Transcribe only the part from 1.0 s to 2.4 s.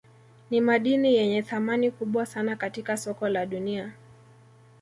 yenye thamani kubwa